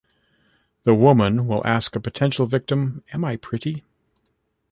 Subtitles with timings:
[0.83, 3.83] The woman will ask a potential victim Am I pretty?